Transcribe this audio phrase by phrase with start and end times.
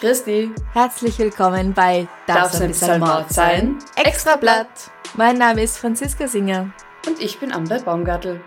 [0.00, 3.78] Christi, herzlich willkommen bei darf's ein bisschen Mord sein?
[3.96, 4.68] Extra Blatt.
[5.16, 6.72] Mein Name ist Franziska Singer.
[7.04, 8.40] Und ich bin Amber Baumgartel.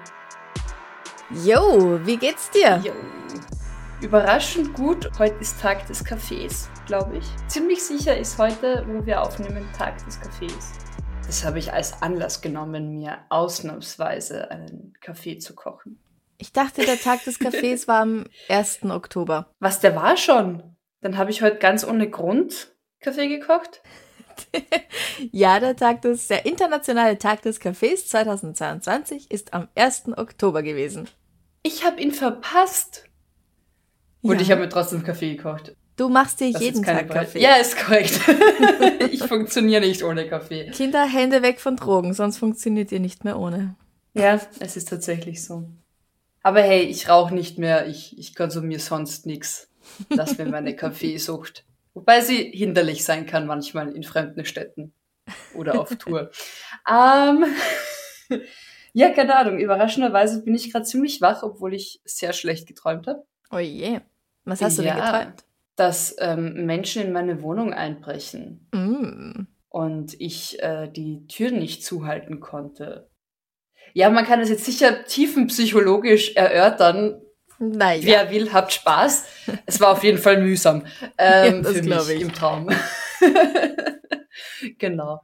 [1.43, 2.81] Jo, wie geht's dir?
[2.81, 2.93] Jo.
[3.99, 7.25] Überraschend gut, heute ist Tag des Kaffees, glaube ich.
[7.47, 10.71] Ziemlich sicher ist heute, wo wir aufnehmen, Tag des Kaffees.
[11.27, 15.99] Das habe ich als Anlass genommen, mir ausnahmsweise einen Kaffee zu kochen.
[16.37, 18.83] Ich dachte, der Tag des Kaffees war am 1.
[18.85, 19.47] Oktober.
[19.59, 20.70] Was, der war schon?
[21.01, 23.81] Dann habe ich heute ganz ohne Grund Kaffee gekocht?
[25.31, 30.17] Ja, der Tag des, der internationale Tag des Kaffees 2022 ist am 1.
[30.17, 31.07] Oktober gewesen.
[31.63, 33.05] Ich habe ihn verpasst.
[34.21, 34.41] Und Ja.
[34.41, 35.75] ich habe mir trotzdem Kaffee gekocht.
[35.97, 37.25] Du machst dir Das jeden Tag Wahrheit.
[37.25, 37.41] Kaffee.
[37.41, 38.19] Ja, ist korrekt.
[39.11, 40.71] ich funktioniere nicht ohne Kaffee.
[40.71, 43.75] Kinder, Hände weg von Drogen, sonst funktioniert ihr nicht mehr ohne.
[44.13, 45.69] Ja, es ist tatsächlich so.
[46.41, 49.69] Aber hey, ich rauche nicht mehr, ich, ich konsumiere sonst nichts.
[50.09, 51.65] Lass mir meine Kaffeesucht.
[51.93, 54.93] Wobei sie hinderlich sein kann manchmal in fremden Städten
[55.55, 56.31] oder auf Tour.
[56.89, 57.45] ähm,
[58.93, 59.59] ja, keine Ahnung.
[59.59, 63.23] Überraschenderweise bin ich gerade ziemlich wach, obwohl ich sehr schlecht geträumt habe.
[63.51, 63.99] Oh je.
[64.45, 65.11] Was hast du denn Ja.
[65.19, 65.43] geträumt?
[65.75, 69.47] Dass ähm, Menschen in meine Wohnung einbrechen Mm.
[69.69, 73.09] und ich äh, die Tür nicht zuhalten konnte.
[73.93, 77.21] Ja, man kann das jetzt sicher tiefenpsychologisch erörtern.
[77.63, 78.01] Naja.
[78.03, 79.23] Wer will, habt Spaß.
[79.67, 80.83] Es war auf jeden Fall mühsam
[81.19, 82.21] ähm, Ja, das für mich ich.
[82.21, 82.69] im Traum.
[84.79, 85.21] genau.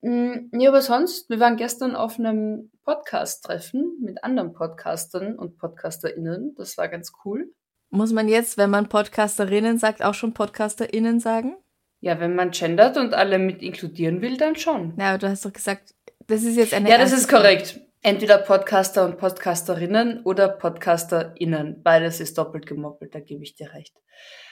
[0.00, 6.54] Mm, Nee, aber sonst, wir waren gestern auf einem Podcast-Treffen mit anderen Podcastern und PodcasterInnen.
[6.56, 7.52] Das war ganz cool.
[7.90, 11.56] Muss man jetzt, wenn man Podcasterinnen sagt, auch schon PodcasterInnen sagen?
[12.00, 14.92] Ja, wenn man gendert und alle mit inkludieren will, dann schon.
[14.96, 15.94] Na, aber du hast doch gesagt,
[16.28, 16.88] das ist jetzt eine.
[16.88, 17.80] Ja, das ist korrekt.
[18.08, 21.82] Entweder Podcaster und Podcasterinnen oder PodcasterInnen.
[21.82, 23.94] Beides ist doppelt gemoppelt, da gebe ich dir recht.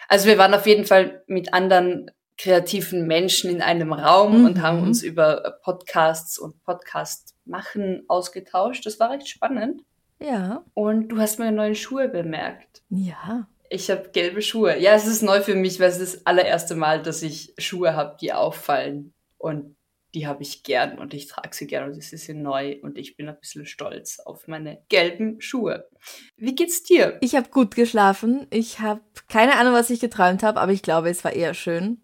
[0.09, 4.45] Also wir waren auf jeden Fall mit anderen kreativen Menschen in einem Raum Mhm.
[4.45, 8.85] und haben uns über Podcasts und Podcast machen ausgetauscht.
[8.85, 9.81] Das war recht spannend.
[10.21, 10.63] Ja.
[10.75, 12.83] Und du hast meine neuen Schuhe bemerkt.
[12.91, 13.49] Ja.
[13.71, 14.79] Ich habe gelbe Schuhe.
[14.79, 17.95] Ja, es ist neu für mich, weil es ist das allererste Mal, dass ich Schuhe
[17.95, 19.15] habe, die auffallen.
[19.39, 19.76] Und
[20.17, 23.19] die habe ich gern und ich trage sie gern und sie sind neu und ich
[23.19, 25.91] bin ein bisschen stolz auf meine gelben Schuhe.
[26.39, 27.19] Wie geht's dir?
[27.21, 28.47] Ich habe gut geschlafen.
[28.49, 32.01] Ich habe keine Ahnung, was ich geträumt habe, aber ich glaube, es war eher schön.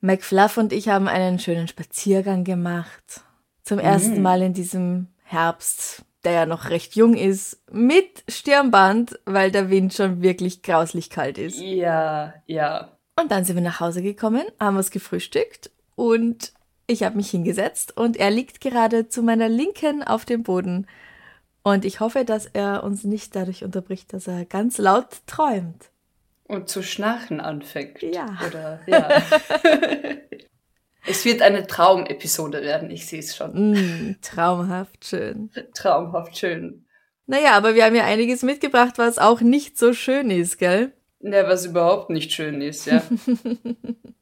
[0.00, 3.22] McFluff und ich haben einen schönen Spaziergang gemacht.
[3.64, 4.22] Zum ersten Mm.
[4.22, 9.92] Mal in diesem Herbst, der ja noch recht jung ist, mit Stirnband, weil der Wind
[9.92, 11.58] schon wirklich grauslich kalt ist.
[11.58, 12.96] Ja, ja.
[13.20, 16.52] Und dann sind wir nach Hause gekommen, haben was gefrühstückt und
[16.86, 20.86] ich habe mich hingesetzt und er liegt gerade zu meiner Linken auf dem Boden.
[21.62, 25.90] Und ich hoffe, dass er uns nicht dadurch unterbricht, dass er ganz laut träumt.
[26.44, 28.02] Und zu schnarchen anfängt.
[28.02, 28.38] Ja.
[28.46, 29.08] Oder, ja.
[31.06, 33.72] es wird eine Traumepisode werden, ich sehe es schon.
[33.72, 35.50] Mm, traumhaft schön.
[35.74, 36.86] Traumhaft schön.
[37.26, 40.92] Naja, aber wir haben ja einiges mitgebracht, was auch nicht so schön ist, gell?
[41.18, 43.02] Ja, was überhaupt nicht schön ist, ja.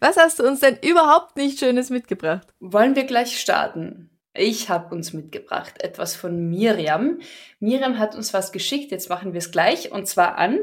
[0.00, 2.46] Was hast du uns denn überhaupt nicht Schönes mitgebracht?
[2.60, 4.10] Wollen wir gleich starten?
[4.38, 7.18] Ich habe uns mitgebracht etwas von Miriam.
[7.58, 10.58] Miriam hat uns was geschickt, jetzt machen wir es gleich und zwar an.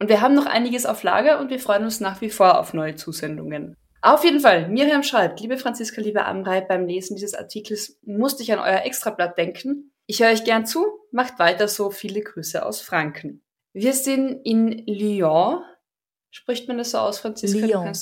[0.00, 2.74] Und wir haben noch einiges auf Lager und wir freuen uns nach wie vor auf
[2.74, 3.76] neue Zusendungen.
[4.02, 8.52] Auf jeden Fall, Miriam schreibt, liebe Franziska, liebe Amrei, beim Lesen dieses Artikels musste ich
[8.52, 9.92] an euer Extrablatt denken.
[10.06, 13.44] Ich höre euch gern zu, macht weiter so, viele Grüße aus Franken.
[13.72, 15.62] Wir sind in Lyon.
[16.30, 17.64] Spricht man das so aus, Franziska?
[17.64, 17.92] Lyon.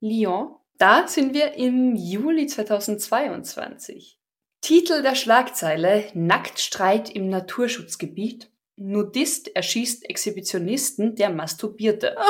[0.00, 0.56] Lyon.
[0.80, 4.18] Da sind wir im Juli 2022.
[4.62, 8.50] Titel der Schlagzeile Nacktstreit im Naturschutzgebiet.
[8.76, 12.16] Nudist erschießt Exhibitionisten, der masturbierte.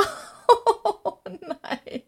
[0.83, 2.03] Oh nein.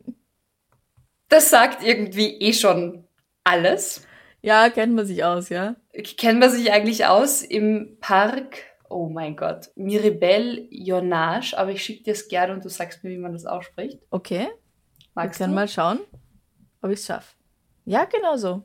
[1.28, 3.04] Das sagt irgendwie eh schon
[3.44, 4.04] alles.
[4.40, 5.76] Ja, kennt man sich aus, ja?
[6.16, 8.58] Kennen wir sich eigentlich aus im Park,
[8.90, 13.10] oh mein Gott, Miribel Jonage, aber ich schicke dir es gerne und du sagst mir,
[13.10, 14.00] wie man das ausspricht.
[14.10, 14.48] Okay.
[15.14, 15.60] Magst wir können du?
[15.60, 16.00] mal schauen,
[16.82, 17.34] ob ich es schaffe.
[17.84, 18.62] Ja, genau so.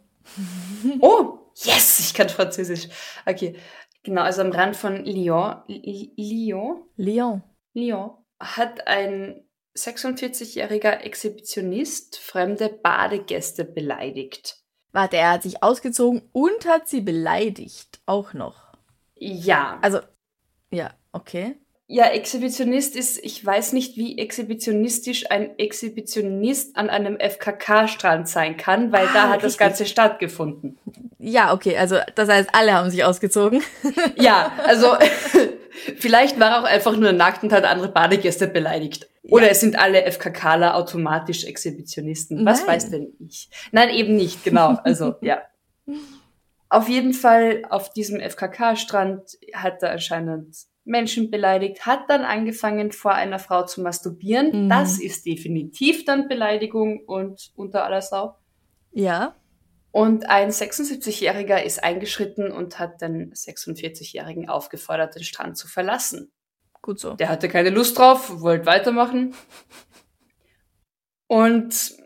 [0.99, 2.89] Oh, yes, ich kann Französisch.
[3.25, 3.55] Okay,
[4.03, 7.43] genau, also am Rand von Lyon, Lyon, Lyon.
[7.73, 9.47] Lyon hat ein
[9.77, 14.61] 46-jähriger Exhibitionist fremde Badegäste beleidigt.
[14.91, 18.01] Warte, er hat sich ausgezogen und hat sie beleidigt.
[18.05, 18.73] Auch noch.
[19.15, 19.99] Ja, Also,
[20.71, 21.59] ja, okay.
[21.89, 28.91] Ja, Exhibitionist ist, ich weiß nicht, wie exhibitionistisch ein Exhibitionist an einem FKK-Strand sein kann,
[28.91, 29.59] weil da Ah, hat das richtig.
[29.59, 30.77] Ganze stattgefunden.
[31.17, 33.61] Ja, okay, also das heißt, alle haben sich ausgezogen.
[34.17, 34.97] Ja, also
[35.97, 39.07] vielleicht war er auch einfach nur nackt und hat andere Badegäste beleidigt.
[39.23, 42.45] Oder es sind alle FKKler automatisch Exhibitionisten.
[42.45, 42.67] Was Nein.
[42.67, 43.49] weiß denn ich?
[43.71, 44.77] Nein, eben nicht, genau.
[44.83, 45.41] Also, ja.
[46.69, 50.53] Auf jeden Fall auf diesem FKK-Strand hat er anscheinend
[50.87, 54.65] Menschen beleidigt, hat dann angefangen, vor einer Frau zu masturbieren.
[54.65, 54.69] Mhm.
[54.69, 58.37] Das ist definitiv dann Beleidigung und unter aller Sau.
[58.91, 59.35] Ja.
[59.91, 66.31] Und ein 76-Jähriger ist eingeschritten und hat den 46-Jährigen aufgefordert, den Strand zu verlassen.
[66.81, 67.13] Gut so.
[67.13, 69.33] Der hatte keine Lust drauf, wollte weitermachen.
[71.27, 71.97] Und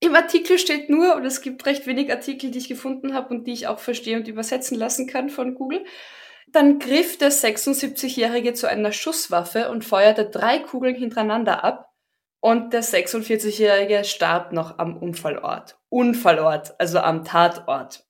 [0.00, 3.46] im Artikel steht nur, und es gibt recht wenig Artikel, die ich gefunden habe und
[3.46, 5.84] die ich auch verstehe und übersetzen lassen kann von Google.
[6.46, 11.92] Dann griff der 76-Jährige zu einer Schusswaffe und feuerte drei Kugeln hintereinander ab.
[12.40, 15.78] Und der 46-Jährige starb noch am Unfallort.
[15.88, 18.06] Unfallort, also am Tatort.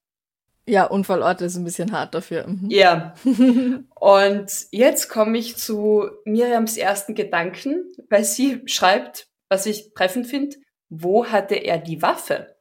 [0.69, 2.47] Ja, Unfallort ist ein bisschen hart dafür.
[2.47, 2.69] Mhm.
[2.69, 3.15] Ja.
[3.95, 10.57] Und jetzt komme ich zu Miriams ersten Gedanken, weil sie schreibt, was ich treffend finde,
[10.89, 12.57] wo hatte er die Waffe?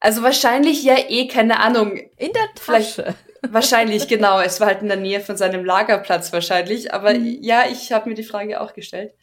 [0.00, 3.14] Also wahrscheinlich ja eh, keine Ahnung, In der Tasche.
[3.52, 7.92] Wahrscheinlich genau, es war halt in der Nähe von seinem Lagerplatz wahrscheinlich, aber ja, ich
[7.92, 9.14] habe mir die Frage auch gestellt.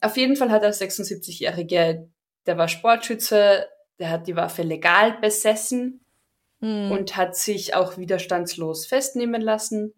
[0.00, 2.08] Auf jeden Fall hat der 76-Jährige,
[2.46, 3.66] der war Sportschütze,
[3.98, 6.00] der hat die Waffe legal besessen
[6.60, 6.90] Hm.
[6.90, 9.94] und hat sich auch widerstandslos festnehmen lassen.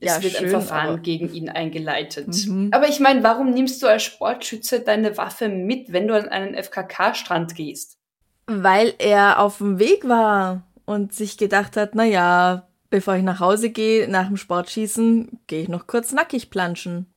[0.00, 2.26] Es Ja, wird schön, ein Verfahren gegen ihn eingeleitet.
[2.46, 2.70] Mhm.
[2.72, 6.54] Aber ich meine, warum nimmst du als Sportschütze deine Waffe mit, wenn du an einen
[6.54, 7.98] FKK-Strand gehst?
[8.46, 13.38] Weil er auf dem Weg war und sich gedacht hat, na ja, bevor ich nach
[13.38, 17.14] Hause gehe, nach dem Sportschießen, gehe ich noch kurz nackig planschen.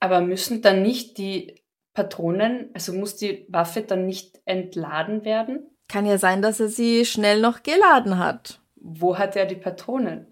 [0.00, 1.62] Aber müssen dann nicht die
[1.94, 5.66] Patronen, also muss die Waffe dann nicht entladen werden?
[5.88, 8.60] Kann ja sein, dass er sie schnell noch geladen hat.
[8.76, 10.26] Wo hat er die Patronen?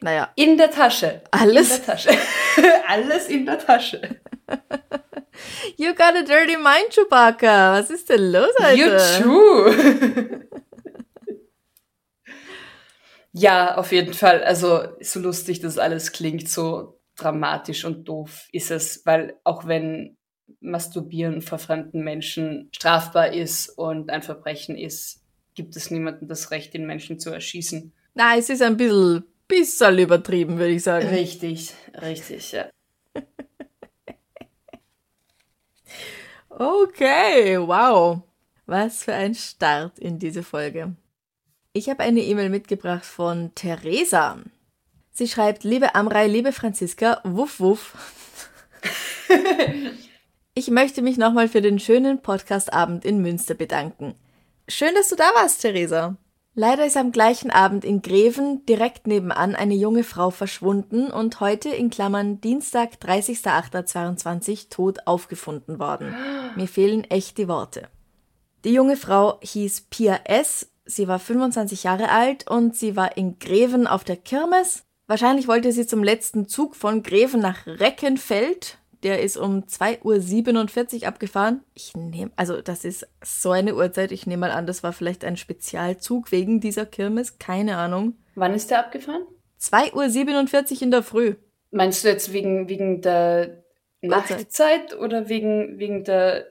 [0.00, 1.20] Naja, In der Tasche.
[1.30, 1.78] Alles?
[1.78, 2.10] In der Tasche.
[2.88, 4.00] Alles in der Tasche.
[5.76, 7.72] you got a dirty mind, Chewbacca.
[7.78, 8.76] Was ist denn los heute?
[8.78, 10.44] You too.
[13.36, 14.44] ja, auf jeden Fall.
[14.44, 20.16] Also, so lustig das alles klingt, so dramatisch und doof ist es, weil auch wenn
[20.60, 25.22] Masturbieren vor fremden Menschen strafbar ist und ein Verbrechen ist,
[25.54, 27.92] gibt es niemandem das Recht, den Menschen zu erschießen.
[28.14, 31.08] Na, es ist ein bisschen, bisschen übertrieben, würde ich sagen.
[31.08, 32.70] Richtig, richtig, ja.
[36.56, 38.22] Okay, wow.
[38.66, 40.94] Was für ein Start in diese Folge.
[41.76, 44.38] Ich habe eine E-Mail mitgebracht von Theresa.
[45.10, 47.94] Sie schreibt, liebe Amrei, liebe Franziska, wuff wuff.
[50.56, 54.14] Ich möchte mich nochmal für den schönen Podcastabend in Münster bedanken.
[54.68, 56.16] Schön, dass du da warst, Theresa.
[56.54, 61.70] Leider ist am gleichen Abend in Greven direkt nebenan eine junge Frau verschwunden und heute
[61.70, 66.14] in Klammern Dienstag, 30.08.22 tot aufgefunden worden.
[66.54, 67.88] Mir fehlen echt die Worte.
[68.64, 73.38] Die junge Frau hieß Pia S., sie war 25 Jahre alt und sie war in
[73.38, 74.84] Greven auf der Kirmes.
[75.06, 78.78] Wahrscheinlich wollte sie zum letzten Zug von Greven nach Reckenfeld.
[79.02, 81.60] Der ist um 2.47 Uhr abgefahren.
[81.74, 84.12] Ich nehme, also das ist so eine Uhrzeit.
[84.12, 87.38] Ich nehme mal an, das war vielleicht ein Spezialzug wegen dieser Kirmes.
[87.38, 88.14] Keine Ahnung.
[88.34, 89.26] Wann ist der abgefahren?
[89.60, 91.34] 2.47 Uhr in der Früh.
[91.70, 93.64] Meinst du jetzt wegen, wegen der
[94.02, 94.38] Uhrzeit.
[94.38, 96.46] Nachtzeit oder wegen, wegen der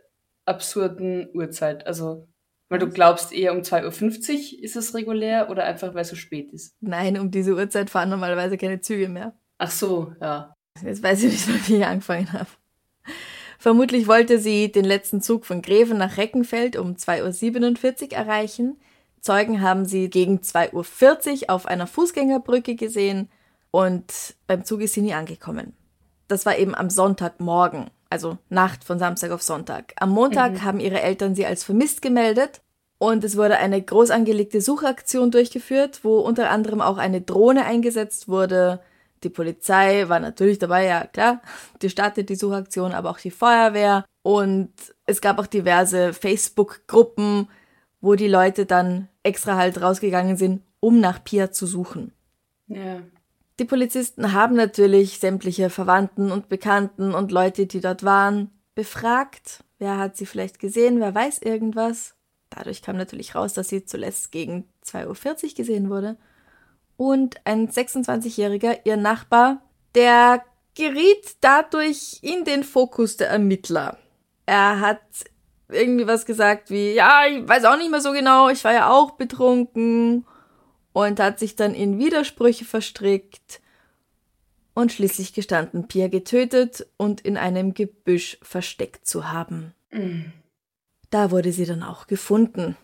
[0.45, 1.87] absurden Uhrzeit?
[1.87, 2.27] Also,
[2.69, 6.15] weil du glaubst eher um 2.50 Uhr ist es regulär oder einfach weil es so
[6.15, 6.75] spät ist?
[6.81, 9.33] Nein, um diese Uhrzeit fahren normalerweise keine Züge mehr.
[9.57, 10.53] Ach so, ja.
[10.83, 12.47] Jetzt weiß ich nicht, mehr, wie ich angefangen habe.
[13.59, 18.77] Vermutlich wollte sie den letzten Zug von Greven nach Reckenfeld um 2.47 Uhr erreichen.
[19.21, 23.29] Zeugen haben sie gegen 2.40 Uhr auf einer Fußgängerbrücke gesehen
[23.71, 25.73] und beim Zug ist sie nie angekommen.
[26.27, 29.93] Das war eben am Sonntagmorgen, also Nacht von Samstag auf Sonntag.
[29.97, 32.61] Am Montag haben ihre Eltern sie als vermisst gemeldet
[32.99, 38.27] und es wurde eine groß angelegte Suchaktion durchgeführt, wo unter anderem auch eine Drohne eingesetzt
[38.27, 38.81] wurde.
[39.23, 41.41] Die Polizei war natürlich dabei, ja klar,
[41.81, 44.05] die startet die Suchaktion, aber auch die Feuerwehr.
[44.21, 44.71] Und
[45.07, 47.49] es gab auch diverse Facebook-Gruppen,
[47.99, 52.13] wo die Leute dann extra halt rausgegangen sind, um nach Pia zu suchen.
[52.67, 53.01] Ja.
[53.59, 59.63] Die Polizisten haben natürlich sämtliche Verwandten und Bekannten und Leute, die dort waren, befragt.
[59.77, 60.99] Wer hat sie vielleicht gesehen?
[60.99, 62.15] Wer weiß irgendwas?
[62.49, 66.17] Dadurch kam natürlich raus, dass sie zuletzt gegen 2.40 Uhr gesehen wurde.
[66.97, 69.61] Und ein 26-Jähriger, ihr Nachbar,
[69.93, 70.43] der
[70.75, 73.97] geriet dadurch in den Fokus der Ermittler.
[74.45, 75.01] Er hat
[75.69, 78.89] irgendwie was gesagt wie, ja, ich weiß auch nicht mehr so genau, ich war ja
[78.89, 80.25] auch betrunken
[80.93, 83.61] und hat sich dann in Widersprüche verstrickt
[84.73, 89.73] und schließlich gestanden, Pia getötet und in einem Gebüsch versteckt zu haben.
[91.09, 92.75] Da wurde sie dann auch gefunden.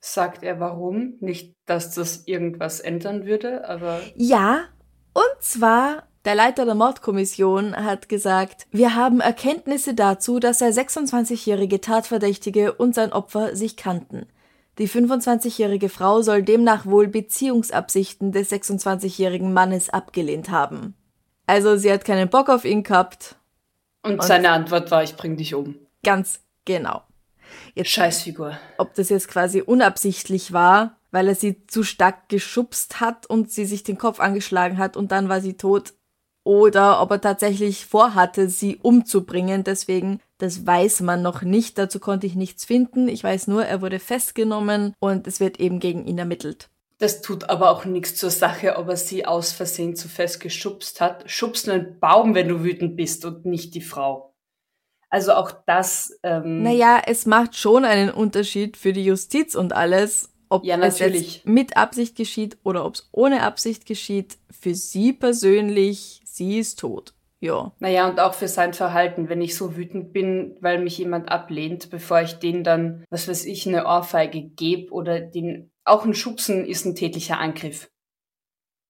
[0.00, 1.14] Sagt er warum?
[1.20, 4.00] Nicht, dass das irgendwas ändern würde, aber.
[4.14, 4.66] Ja,
[5.12, 11.80] und zwar der Leiter der Mordkommission hat gesagt, wir haben Erkenntnisse dazu, dass der 26-jährige
[11.80, 14.26] Tatverdächtige und sein Opfer sich kannten.
[14.78, 20.94] Die 25-jährige Frau soll demnach wohl Beziehungsabsichten des 26-jährigen Mannes abgelehnt haben.
[21.46, 23.36] Also sie hat keinen Bock auf ihn gehabt.
[24.02, 25.74] Und, seine Antwort war, ich bring dich um.
[26.04, 27.02] Ganz genau.
[27.74, 28.58] Jetzt, Scheißfigur.
[28.76, 33.64] ob das jetzt quasi unabsichtlich war, weil er sie zu stark geschubst hat und sie
[33.64, 35.94] sich den Kopf angeschlagen hat und dann war sie tot,
[36.44, 39.64] oder ob er tatsächlich vorhatte, sie umzubringen.
[39.64, 41.78] Deswegen, das weiß man noch nicht.
[41.78, 43.08] Dazu konnte ich nichts finden.
[43.08, 46.68] Ich weiß nur, er wurde festgenommen und es wird eben gegen ihn ermittelt.
[46.98, 51.00] Das tut aber auch nichts zur Sache, ob er sie aus Versehen zu fest geschubst
[51.00, 51.30] hat.
[51.30, 54.34] Schubst einen Baum, wenn du wütend bist und nicht die Frau.
[55.10, 56.18] Also auch das.
[56.22, 60.98] Ähm, Naja, es macht schon einen Unterschied für die Justiz und alles, ob Ja, es
[60.98, 64.36] jetzt mit Absicht geschieht oder ob es ohne Absicht geschieht.
[64.50, 67.14] Für sie persönlich, sie ist tot.
[67.40, 67.72] Ja.
[67.78, 71.88] Naja, und auch für sein Verhalten, wenn ich so wütend bin, weil mich jemand ablehnt,
[71.90, 76.66] bevor ich den dann, was weiß ich, eine Ohrfeige gebe oder den, auch ein Schubsen
[76.66, 77.90] ist ein tätlicher Angriff.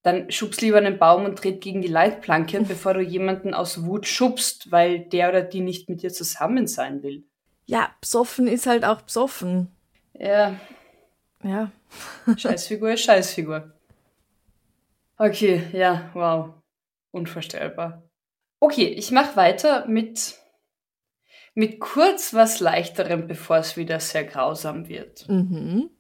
[0.03, 4.07] Dann schubst lieber einen Baum und tritt gegen die Leitplanke, bevor du jemanden aus Wut
[4.07, 7.25] schubst, weil der oder die nicht mit dir zusammen sein will.
[7.67, 9.69] Ja, psoffen ist halt auch psoffen.
[10.15, 10.59] Ja,
[11.43, 11.71] Ja.
[12.37, 13.73] Scheißfigur ist Scheißfigur.
[15.19, 16.55] Okay, ja, wow.
[17.11, 18.08] Unvorstellbar.
[18.61, 20.35] Okay, ich mache weiter mit,
[21.55, 25.29] mit kurz was leichterem, bevor es wieder sehr grausam wird.
[25.29, 25.91] Mhm.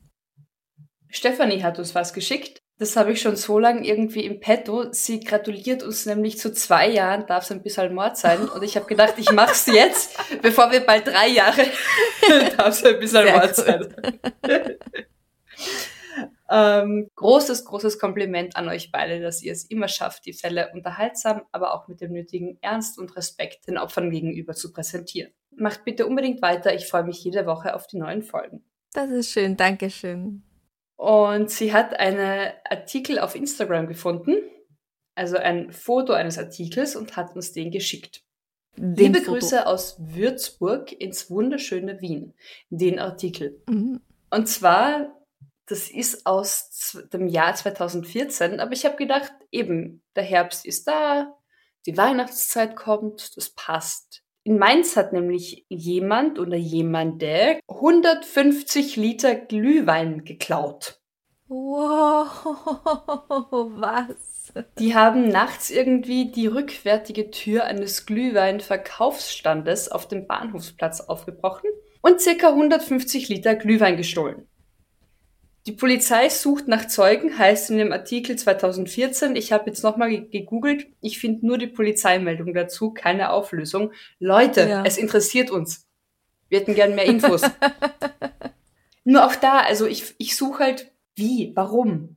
[1.08, 2.60] Stefanie hat uns was geschickt.
[2.78, 4.92] Das habe ich schon so lange irgendwie im Petto.
[4.92, 8.48] Sie gratuliert uns nämlich zu zwei Jahren, darf es ein bisschen Mord sein.
[8.48, 11.62] Und ich habe gedacht, ich mach's jetzt, bevor wir bald drei Jahre,
[12.56, 13.64] darf es ein bisschen Sehr Mord gut.
[13.64, 13.94] sein.
[16.50, 21.42] ähm, großes, großes Kompliment an euch beide, dass ihr es immer schafft, die Fälle unterhaltsam,
[21.52, 25.32] aber auch mit dem nötigen Ernst und Respekt den Opfern gegenüber zu präsentieren.
[25.54, 26.74] Macht bitte unbedingt weiter.
[26.74, 28.64] Ich freue mich jede Woche auf die neuen Folgen.
[28.92, 30.42] Das ist schön, danke schön.
[30.96, 34.36] Und sie hat einen Artikel auf Instagram gefunden,
[35.14, 38.22] also ein Foto eines Artikels und hat uns den geschickt.
[38.76, 39.32] Den Liebe Foto.
[39.32, 42.34] Grüße aus Würzburg ins wunderschöne Wien.
[42.70, 43.62] Den Artikel.
[43.68, 44.00] Mhm.
[44.30, 45.17] Und zwar,
[45.68, 51.34] das ist aus dem Jahr 2014, aber ich habe gedacht, eben, der Herbst ist da,
[51.86, 54.22] die Weihnachtszeit kommt, das passt.
[54.44, 61.00] In Mainz hat nämlich jemand oder jemande 150 Liter Glühwein geklaut.
[61.48, 62.46] Wow,
[63.76, 64.52] was?
[64.78, 71.68] Die haben nachts irgendwie die rückwärtige Tür eines Glühweinverkaufsstandes auf dem Bahnhofsplatz aufgebrochen
[72.00, 74.47] und circa 150 Liter Glühwein gestohlen.
[75.68, 79.36] Die Polizei sucht nach Zeugen, heißt in dem Artikel 2014.
[79.36, 80.86] Ich habe jetzt nochmal ge- gegoogelt.
[81.02, 83.92] Ich finde nur die Polizeimeldung dazu, keine Auflösung.
[84.18, 84.82] Leute, Ja.
[84.86, 85.86] es interessiert uns.
[86.48, 87.42] Wir hätten gern mehr Infos.
[89.04, 92.16] nur auch da, also ich, ich suche halt, wie, warum?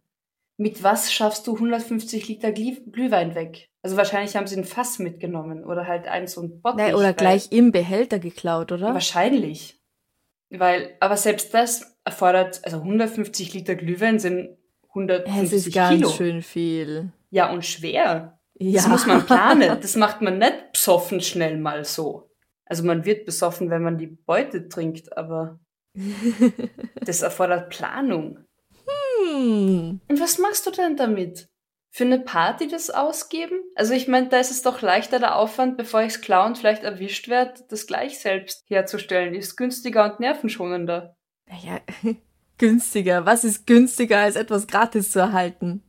[0.56, 3.68] Mit was schaffst du 150 Liter Glühwein weg?
[3.82, 6.86] Also wahrscheinlich haben sie ein Fass mitgenommen oder halt ein so ein Bottich.
[6.86, 8.94] Nee, oder gleich im Behälter geklaut, oder?
[8.94, 9.81] Wahrscheinlich.
[10.52, 16.10] Weil, aber selbst das erfordert, also 150 Liter Glühwein sind Es 150 ist ganz Kilo.
[16.10, 17.12] schön viel.
[17.30, 18.38] Ja, und schwer.
[18.60, 18.90] Das Ja.
[18.90, 19.78] muss man planen.
[19.82, 22.30] Das macht man nicht besoffen schnell mal so.
[22.66, 25.60] Also man wird besoffen, wenn man die Beute trinkt, aber
[27.06, 28.40] das erfordert Planung.
[29.26, 30.02] Hm.
[30.08, 31.48] Und was machst du denn damit?
[31.94, 33.60] Für eine Party das ausgeben?
[33.76, 36.84] Also ich meine, da ist es doch leichter der Aufwand, bevor ich's klaue und vielleicht
[36.84, 39.36] erwischt werde, das gleich selbst herzustellen.
[39.36, 41.18] Ist günstiger und nervenschonender.
[41.48, 41.82] Naja,
[42.58, 43.26] günstiger.
[43.26, 45.84] Was ist günstiger, als etwas gratis zu erhalten?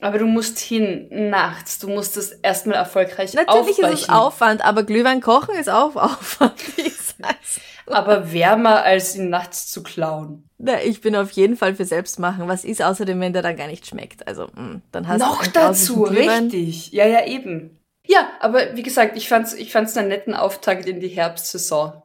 [0.00, 1.78] Aber du musst hin, nachts.
[1.78, 3.92] Du musst das erstmal erfolgreich Natürlich aufbrechen.
[3.94, 6.54] ist es Aufwand, aber Glühwein kochen ist auch Aufwand.
[6.76, 7.60] wie gesagt.
[7.86, 10.48] Aber wärmer, als ihn nachts zu klauen.
[10.58, 12.48] Na, ich bin auf jeden Fall für Selbstmachen.
[12.48, 14.26] Was ist außerdem, wenn der dann gar nicht schmeckt?
[14.26, 16.44] Also, mh, dann hast Noch du dazu, Glühwein.
[16.44, 16.92] richtig.
[16.92, 17.78] Ja, ja, eben.
[18.06, 22.02] Ja, aber wie gesagt, ich fand's, ich fand's einen netten Auftakt in die Herbstsaison.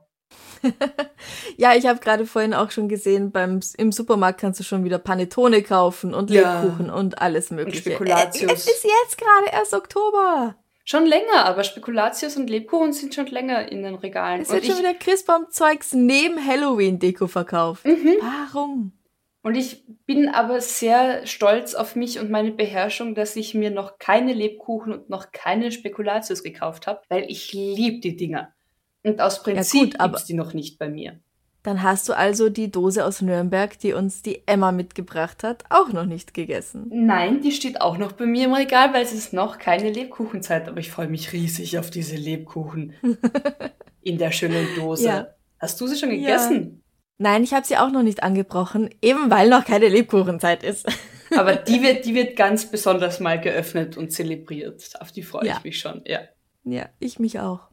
[1.57, 4.97] Ja, ich habe gerade vorhin auch schon gesehen, beim, im Supermarkt kannst du schon wieder
[4.97, 6.61] Panettone kaufen und Ja.
[6.61, 7.91] Lebkuchen und alles mögliche.
[7.91, 8.49] Spekulatius.
[8.49, 10.55] Äh, Es ist jetzt gerade erst Oktober.
[10.85, 14.41] Schon länger, aber Spekulatius und Lebkuchen sind schon länger in den Regalen.
[14.41, 17.85] Es Und wird schon wieder Christbaumzeugs neben Halloween-Deko verkauft.
[17.85, 18.17] Mhm.
[18.21, 18.93] Warum?
[19.41, 23.97] und ich bin aber sehr stolz auf mich und meine Beherrschung, dass ich mir noch
[23.97, 28.53] keine Lebkuchen und noch keine Spekulatius gekauft habe, weil ich lieb die Dinger.
[29.03, 31.19] Und aus Prinzip gut, aber- gibt's die noch nicht bei mir.
[31.63, 35.89] Dann hast du also die Dose aus Nürnberg, die uns die Emma mitgebracht hat, auch
[35.91, 36.87] noch nicht gegessen.
[36.89, 40.69] Nein, die steht auch noch bei mir im Regal, weil es ist noch keine Lebkuchenzeit,
[40.69, 42.93] aber ich freue mich riesig auf diese Lebkuchen
[44.01, 45.05] in der schönen Dose.
[45.05, 45.27] Ja.
[45.59, 46.15] Hast du sie schon Ja.
[46.15, 46.81] gegessen?
[47.17, 50.87] Nein, ich habe sie auch noch nicht angebrochen, eben weil noch keine Lebkuchenzeit ist.
[51.35, 54.93] Aber die wird, die wird ganz besonders mal geöffnet und zelebriert.
[55.01, 55.57] Auf die freue Ja.
[55.57, 56.19] ich mich schon, ja.
[56.63, 57.68] Ja, ich mich auch.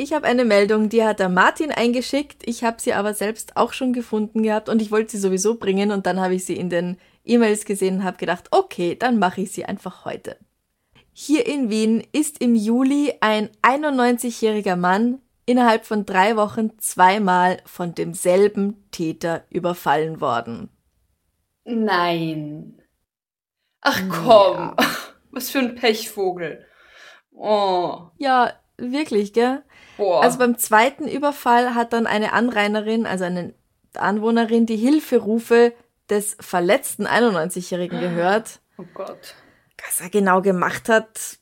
[0.00, 2.48] Ich habe eine Meldung, die hat der Martin eingeschickt.
[2.48, 5.90] Ich habe sie aber selbst auch schon gefunden gehabt und ich wollte sie sowieso bringen
[5.90, 9.42] und dann habe ich sie in den E-Mails gesehen und habe gedacht, okay, dann mache
[9.42, 10.38] ich sie einfach heute.
[11.12, 17.94] Hier in Wien ist im Juli ein 91-jähriger Mann innerhalb von drei Wochen zweimal von
[17.94, 20.70] demselben Täter überfallen worden.
[21.64, 22.80] Nein.
[23.82, 24.76] Ach komm,
[25.30, 26.64] was für ein Pechvogel.
[27.32, 29.62] Oh, Ja, wirklich, gell?
[29.96, 30.22] boah.
[30.22, 33.54] Also beim zweiten Überfall hat dann eine Anrainerin, also eine
[33.94, 35.72] Anwohnerin, die Hilferufe
[36.08, 38.60] des verletzten 91-Jährigen gehört.
[38.78, 39.34] oh Gott.
[39.86, 41.38] Was er genau gemacht hat,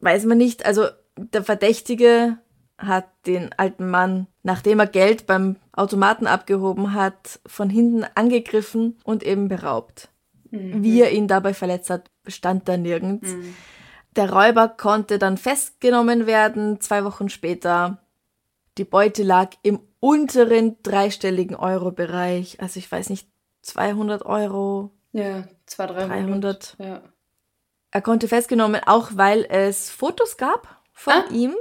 [0.00, 0.66] weiß man nicht.
[0.66, 0.86] Also
[1.16, 2.38] der Verdächtige
[2.76, 9.22] hat den alten Mann, nachdem er Geld beim Automaten abgehoben hat, von hinten angegriffen und
[9.22, 10.08] eben beraubt.
[10.50, 13.34] Wie er ihn dabei verletzt hat, stand da nirgends.
[14.16, 17.98] Der Räuber konnte dann festgenommen werden, zwei Wochen später.
[18.78, 22.60] Die Beute lag im unteren dreistelligen Euro-Bereich.
[22.60, 23.28] Also ich weiß nicht,
[23.62, 24.92] 200 Euro.
[25.12, 26.10] Ja, 200, 300.
[26.10, 26.76] 300.
[26.78, 27.02] Ja.
[27.90, 31.24] Er konnte festgenommen, auch weil es Fotos gab von Ah.
[31.32, 31.54] ihm.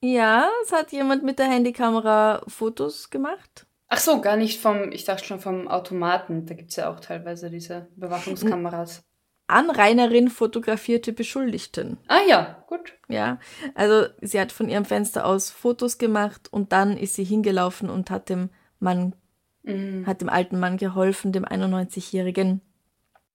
[0.00, 3.66] Ja, es hat jemand mit der Handykamera Fotos gemacht.
[3.88, 6.46] Ach so, gar nicht vom, ich dachte schon vom Automaten.
[6.46, 9.02] Da gibt's ja auch teilweise diese Überwachungskameras.
[9.46, 11.98] Anrainerin fotografierte Beschuldigten.
[12.08, 12.94] Ah ja, gut.
[13.08, 13.38] Ja,
[13.74, 18.10] also sie hat von ihrem Fenster aus Fotos gemacht und dann ist sie hingelaufen und
[18.10, 19.14] hat dem Mann,
[19.62, 20.06] Mhm.
[20.06, 22.60] hat dem alten Mann geholfen, dem 91-Jährigen.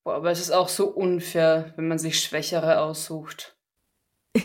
[0.04, 3.56] Boah, aber es ist auch so unfair, wenn man sich Schwächere aussucht.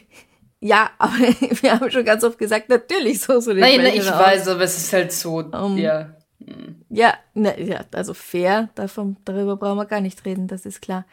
[0.61, 1.13] Ja, aber
[1.61, 4.63] wir haben schon ganz oft gesagt, natürlich so so Nein, nein, ich Schwächere weiß, aber
[4.63, 6.17] es ist halt so, Um, ja.
[6.89, 11.05] Ja, ne, ja, also fair, davon, darüber brauchen wir gar nicht reden, das ist klar.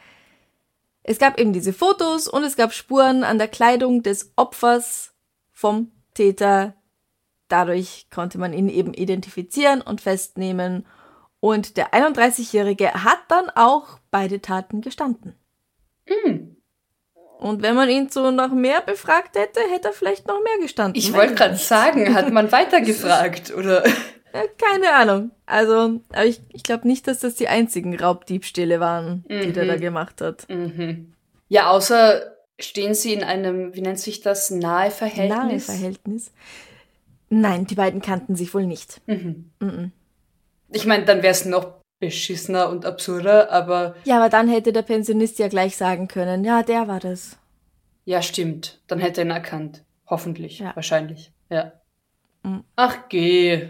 [1.03, 5.13] Es gab eben diese Fotos und es gab Spuren an der Kleidung des Opfers
[5.51, 6.75] vom Täter.
[7.47, 10.85] Dadurch konnte man ihn eben identifizieren und festnehmen.
[11.39, 15.35] Und der 31-Jährige hat dann auch beide Taten gestanden.
[16.05, 16.55] Hm.
[17.39, 20.95] Und wenn man ihn so noch mehr befragt hätte, hätte er vielleicht noch mehr gestanden.
[20.95, 23.83] Ich wollte gerade sagen, hat man weitergefragt, oder?
[24.34, 25.32] Ja, keine Ahnung.
[25.46, 29.76] Also, aber ich, ich glaube nicht, dass das die einzigen Raubdiebstähle waren, die der da
[29.78, 30.48] gemacht hat.
[30.50, 31.13] Mhm.
[31.50, 32.22] Ja, außer
[32.60, 35.38] stehen sie in einem, wie nennt sich das, nahe Verhältnis?
[35.38, 36.32] Nahe Verhältnis.
[37.30, 39.02] Nein, die beiden kannten sich wohl nicht.
[40.74, 44.82] Ich meine, dann wäre es noch beschissener und absurder, aber Ja, aber dann hätte der
[44.82, 47.38] Pensionist ja gleich sagen können, ja, der war das.
[48.06, 48.82] ja, stimmt.
[48.88, 49.84] Dann hätte er ihn erkannt.
[50.08, 50.76] Hoffentlich, Ja.
[50.76, 51.32] wahrscheinlich.
[51.50, 51.74] Ja.
[52.44, 52.63] Mhm.
[52.76, 53.70] Ach, geh.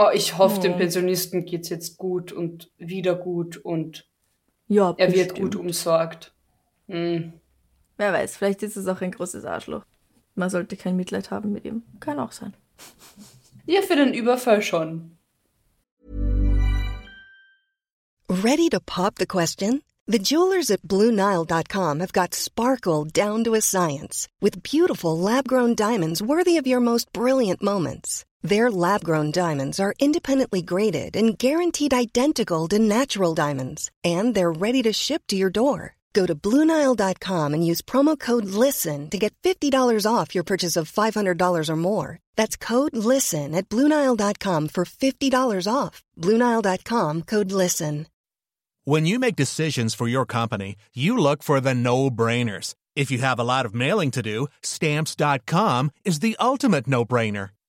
[0.00, 0.62] Oh, ich hoffe, Oh.
[0.62, 4.06] dem Pensionisten geht's jetzt gut und wieder gut und
[4.68, 5.40] Ja, er wird bestimmt.
[5.54, 6.32] gut umsorgt.
[6.86, 7.32] Hm.
[7.96, 9.82] Wer weiß, vielleicht ist es auch ein großes Arschloch.
[10.36, 11.82] Man sollte kein Mitleid haben mit ihm.
[11.98, 12.54] Kann auch sein.
[13.66, 15.18] Ja, für den Überfall schon.
[18.28, 19.82] Ready to pop the question?
[20.06, 25.74] The jewelers at BlueNile.com have got sparkle down to a science with beautiful lab grown
[25.74, 28.24] diamonds worthy of your most brilliant moments.
[28.42, 34.52] Their lab grown diamonds are independently graded and guaranteed identical to natural diamonds, and they're
[34.52, 35.96] ready to ship to your door.
[36.12, 40.90] Go to BlueNile.com and use promo code LISTEN to get $50 off your purchase of
[40.90, 42.18] $500 or more.
[42.34, 46.02] That's code LISTEN at BlueNile.com for $50 off.
[46.16, 48.06] BlueNile.com code LISTEN.
[48.84, 52.74] When you make decisions for your company, you look for the no brainers.
[52.96, 57.50] If you have a lot of mailing to do, Stamps.com is the ultimate no brainer.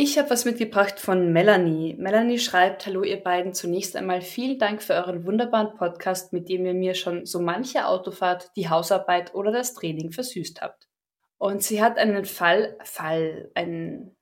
[0.00, 1.96] Ich habe was mitgebracht von Melanie.
[1.98, 6.64] Melanie schreibt, hallo ihr beiden, zunächst einmal vielen Dank für euren wunderbaren Podcast, mit dem
[6.66, 10.86] ihr mir schon so manche Autofahrt, die Hausarbeit oder das Training versüßt habt.
[11.36, 14.14] Und sie hat einen Fall, Fall, einen,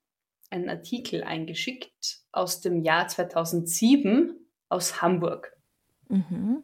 [0.48, 4.34] einen Artikel eingeschickt aus dem Jahr 2007
[4.70, 5.58] aus Hamburg.
[6.08, 6.62] Mhm.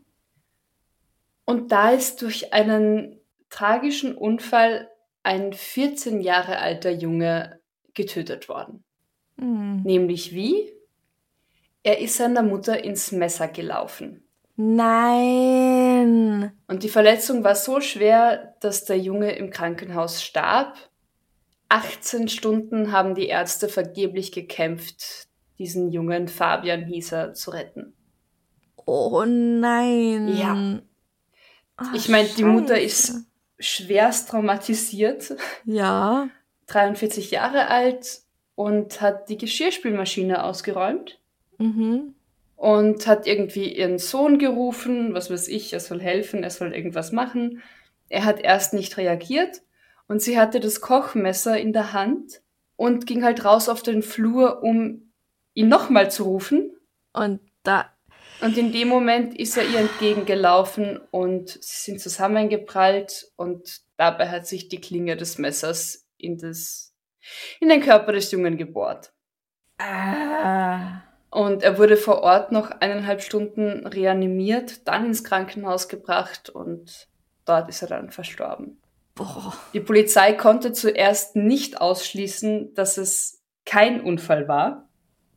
[1.45, 3.21] Und da ist durch einen
[3.51, 4.89] tragischen Unfall
[5.23, 7.61] ein 14 Jahre alter Junge
[7.93, 8.87] getötet worden.
[9.43, 9.83] Mhm.
[9.83, 10.73] Nämlich wie?
[11.83, 14.23] Er ist seiner Mutter ins Messer gelaufen.
[14.57, 16.53] Nein.
[16.69, 20.77] Und die Verletzung war so schwer, dass der Junge im Krankenhaus starb.
[21.69, 25.27] 18 Stunden haben die Ärzte vergeblich gekämpft,
[25.59, 27.95] diesen Jungen, Fabian hieß er, zu retten.
[28.85, 30.29] Oh nein.
[30.37, 30.81] Ja.
[31.77, 33.25] Ach, Ich meine, die Mutter ist
[33.59, 36.29] schwerst traumatisiert, Ja.
[36.67, 38.22] 43 Jahre alt
[38.55, 41.19] und hat die Geschirrspülmaschine ausgeräumt
[41.59, 42.15] Mhm.
[42.57, 47.13] und hat irgendwie ihren Sohn gerufen, was weiß ich, er soll helfen, er soll irgendwas
[47.13, 47.63] machen.
[48.09, 49.63] Er hat erst nicht reagiert
[50.09, 52.43] und sie hatte das Kochmesser in der Hand
[52.77, 55.13] und ging halt raus auf den Flur, um
[55.55, 56.73] ihn nochmal zu rufen.
[57.13, 57.91] Und da.
[58.41, 64.47] Und in dem Moment ist er ihr entgegengelaufen und sie sind zusammengeprallt und dabei hat
[64.47, 66.92] sich die Klinge des Messers in, das,
[67.61, 69.13] in den Körper des Jungen gebohrt.
[69.79, 71.03] Ah.
[71.31, 77.09] Und er wurde vor Ort noch eineinhalb Stunden reanimiert, dann ins Krankenhaus gebracht und
[77.47, 78.83] dort ist er dann verstorben.
[79.15, 79.55] Boah.
[79.73, 84.89] Die Polizei konnte zuerst nicht ausschließen, dass es kein Unfall war.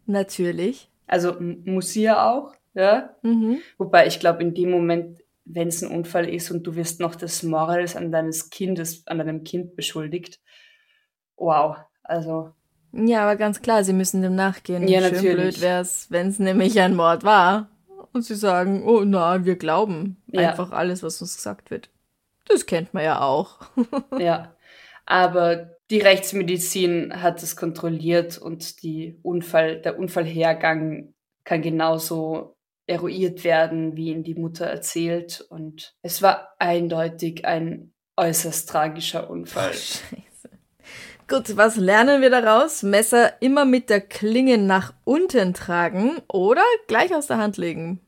[0.06, 0.90] Natürlich.
[1.08, 3.16] Also muss sie ja auch, ja.
[3.22, 3.60] Mhm.
[3.78, 7.16] Wobei ich glaube, in dem Moment, wenn es ein Unfall ist und du wirst noch
[7.16, 10.40] des Morals an deines Kindes, an deinem Kind beschuldigt,
[11.38, 12.52] wow, also
[12.92, 14.88] Ja, aber ganz klar, sie müssen dem nachgehen.
[14.88, 15.36] Ja, Schön natürlich.
[15.56, 17.70] blöd wär's, wenn es nämlich ein Mord war.
[18.14, 20.50] Und sie sagen, oh na, wir glauben Ja.
[20.52, 21.90] einfach alles, was uns gesagt wird.
[22.48, 23.60] Das kennt man ja auch.
[24.20, 24.56] Ja,
[25.06, 32.56] aber die Rechtsmedizin hat es kontrolliert und die Unfall, der Unfallhergang kann genauso
[32.88, 35.46] eruiert werden, wie ihn die Mutter erzählt.
[35.50, 39.74] Und es war eindeutig ein äußerst tragischer Unfall.
[39.74, 40.04] Scheiße.
[41.28, 42.84] Gut, was lernen wir daraus?
[42.84, 48.00] Messer immer mit der Klinge nach unten tragen oder gleich aus der Hand legen.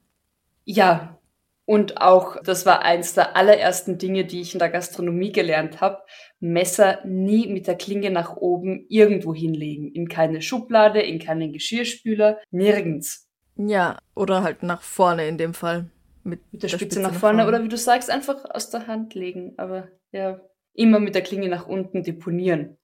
[0.66, 1.18] Ja,
[1.66, 6.04] und auch, das war eins der allerersten Dinge, die ich in der Gastronomie gelernt habe,
[6.40, 9.92] Messer nie mit der Klinge nach oben irgendwo hinlegen.
[9.92, 13.28] In keine Schublade, in keinen Geschirrspüler, nirgends.
[13.58, 15.90] Ja, oder halt nach vorne in dem Fall.
[16.24, 19.56] Mit, Mit der, Spitze, nach vorne oder wie du sagst, einfach aus der Hand legen.
[19.58, 20.40] Aber ja,
[20.74, 22.78] immer mit der Klinge nach unten deponieren.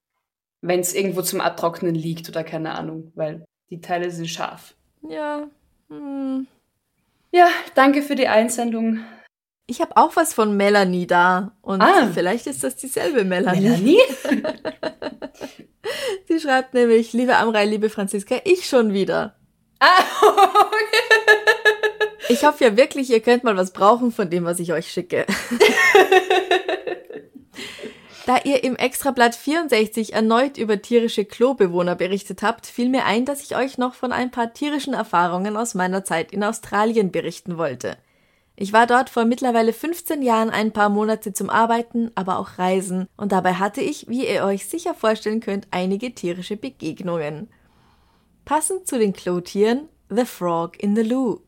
[0.66, 4.76] Wenn es irgendwo zum Abtrocknen liegt oder keine Ahnung, weil die Teile sind scharf.
[5.08, 5.48] Ja.
[5.90, 6.48] Hm.
[7.34, 9.02] Ja, danke für die Einsendung.
[9.68, 11.52] Ich habe auch was von Melanie da.
[11.62, 12.10] Und Ah.
[12.14, 13.60] vielleicht ist das dieselbe Melanie.
[13.62, 14.00] Melanie?
[16.30, 19.36] Sie schreibt nämlich, liebe Amrei, liebe Franziska, ich schon wieder.
[19.82, 20.04] ah,
[22.30, 25.26] Ich hoffe ja wirklich, ihr könnt mal was brauchen von dem, was ich euch schicke.
[28.26, 33.44] Da ihr im Extrablatt 64 erneut über tierische Klobewohner berichtet habt, fiel mir ein, dass
[33.44, 37.98] ich euch noch von ein paar tierischen Erfahrungen aus meiner Zeit in Australien berichten wollte.
[38.56, 43.08] Ich war dort vor mittlerweile 15 Jahren ein paar Monate zum Arbeiten, aber auch Reisen,
[43.18, 47.50] und dabei hatte ich, wie ihr euch sicher vorstellen könnt, einige tierische Begegnungen.
[48.46, 51.40] Passend zu den Klotieren, The Frog in the Loo.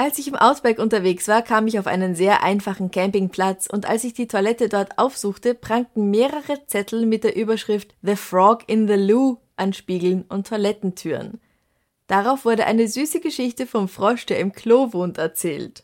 [0.00, 4.04] Als ich im Outback unterwegs war, kam ich auf einen sehr einfachen Campingplatz und als
[4.04, 8.94] ich die Toilette dort aufsuchte, prangten mehrere Zettel mit der Überschrift The Frog in the
[8.94, 11.40] Loo an Spiegeln und Toilettentüren.
[12.06, 15.82] Darauf wurde eine süße Geschichte vom Frosch, der im Klo wohnt, erzählt.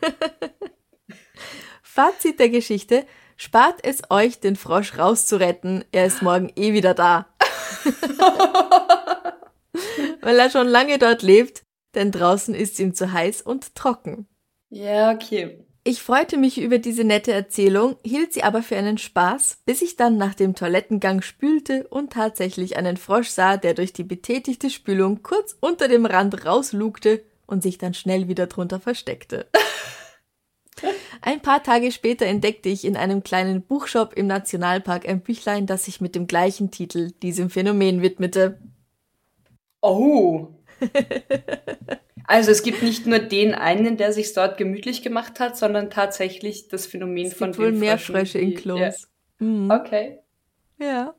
[1.82, 3.04] Fazit der Geschichte,
[3.36, 7.26] spart es euch, den Frosch rauszuretten, er ist morgen eh wieder da.
[10.22, 11.65] Weil er schon lange dort lebt,
[11.96, 14.26] denn draußen ist ihm zu heiß und trocken.
[14.70, 15.66] Ja, okay.
[15.88, 19.94] Ich freute mich über diese nette Erzählung, hielt sie aber für einen Spaß, bis ich
[19.94, 25.22] dann nach dem Toilettengang spülte und tatsächlich einen Frosch sah, der durch die betätigte Spülung
[25.22, 29.46] kurz unter dem Rand rauslugte und sich dann schnell wieder drunter versteckte.
[31.22, 35.84] Ein paar Tage später entdeckte ich in einem kleinen Buchshop im Nationalpark ein Büchlein, das
[35.84, 38.58] sich mit dem gleichen Titel diesem Phänomen widmete.
[39.80, 40.48] Oh.
[42.24, 46.68] also es gibt nicht nur den einen, der sich dort gemütlich gemacht hat, sondern tatsächlich
[46.68, 48.78] das Phänomen Es von gibt wohl mehr Frösche in Klos.
[48.80, 48.92] Ja.
[49.38, 49.70] Mhm.
[49.70, 50.18] Okay.
[50.78, 51.14] Ja.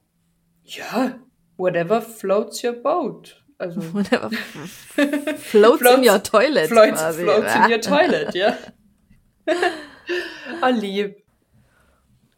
[0.64, 1.20] Ja,
[1.58, 3.44] whatever floats your boat.
[3.58, 4.30] Also Whatever.
[5.38, 6.68] Floats, in your toilet.
[6.68, 7.24] floats, quasi.
[7.24, 8.58] floats in your toilet, ja.
[10.62, 11.24] oh, lieb.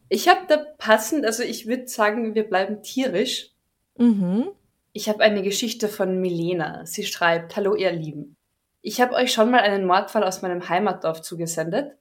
[0.08, 3.52] Ich habe da passend, also ich würde sagen, wir bleiben tierisch.
[3.98, 4.50] Mhm.
[4.92, 6.86] Ich habe eine Geschichte von Milena.
[6.86, 8.38] Sie schreibt, Hallo ihr Lieben.
[8.82, 11.92] Ich habe euch schon mal einen Mordfall aus meinem Heimatdorf zugesendet.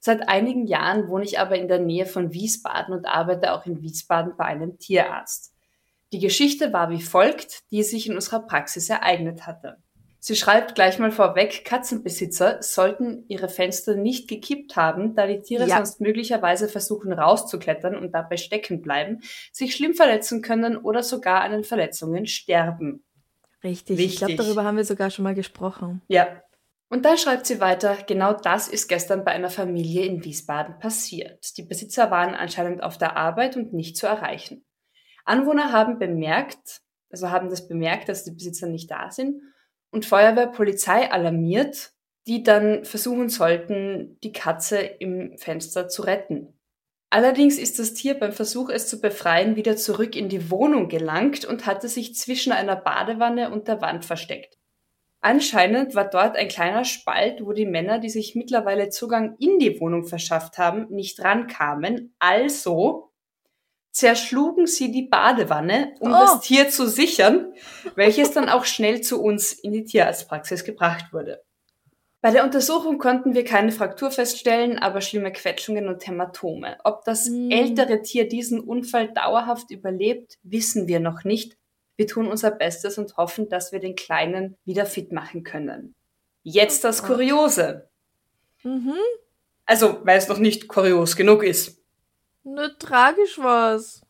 [0.00, 3.80] Seit einigen Jahren wohne ich aber in der Nähe von Wiesbaden und arbeite auch in
[3.80, 5.54] Wiesbaden bei einem Tierarzt.
[6.12, 9.78] Die Geschichte war wie folgt, die sich in unserer Praxis ereignet hatte.
[10.26, 15.68] Sie schreibt gleich mal vorweg, Katzenbesitzer sollten ihre Fenster nicht gekippt haben, da die Tiere
[15.68, 15.76] Ja.
[15.76, 19.20] sonst möglicherweise versuchen rauszuklettern und dabei stecken bleiben,
[19.52, 23.04] sich schlimm verletzen können oder sogar an den Verletzungen sterben.
[23.62, 24.00] Richtig.
[24.00, 24.44] Ich glaube, Wichtig.
[24.44, 26.02] darüber haben wir sogar schon mal gesprochen.
[26.08, 26.42] Ja.
[26.88, 31.56] Und dann schreibt sie weiter, genau das ist gestern bei einer Familie in Wiesbaden passiert.
[31.56, 34.64] Die Besitzer waren anscheinend auf der Arbeit und nicht zu erreichen.
[35.24, 36.80] Anwohner haben bemerkt,
[37.12, 39.40] also haben das bemerkt, dass die Besitzer nicht da sind
[39.96, 41.92] und Feuerwehr, Polizei alarmiert,
[42.26, 46.52] die dann versuchen sollten, die Katze im Fenster zu retten.
[47.08, 51.46] Allerdings ist das Tier beim Versuch, es zu befreien, wieder zurück in die Wohnung gelangt
[51.46, 54.58] und hatte sich zwischen einer Badewanne und der Wand versteckt.
[55.22, 59.80] Anscheinend war dort ein kleiner Spalt, wo die Männer, die sich mittlerweile Zugang in die
[59.80, 62.14] Wohnung verschafft haben, nicht rankamen.
[62.18, 63.12] Also
[63.96, 66.18] zerschlugen sie die Badewanne, um Oh.
[66.20, 67.54] das Tier zu sichern,
[67.94, 71.42] welches dann auch schnell zu uns in die Tierarztpraxis gebracht wurde.
[72.20, 76.76] Bei der Untersuchung konnten wir keine Fraktur feststellen, aber schlimme Quetschungen und Hämatome.
[76.84, 77.50] Ob das Mm.
[77.50, 81.56] ältere Tier diesen Unfall dauerhaft überlebt, wissen wir noch nicht.
[81.96, 85.94] Wir tun unser Bestes und hoffen, dass wir den Kleinen wieder fit machen können.
[86.42, 87.88] Jetzt das Kuriose.
[88.62, 88.92] Mhm.
[89.64, 91.80] Also, weil es noch nicht kurios genug ist.
[92.48, 94.02] Nur tragisch was.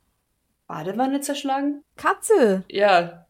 [0.67, 1.83] Badewanne zerschlagen?
[1.97, 2.65] Katze.
[2.69, 3.27] Ja.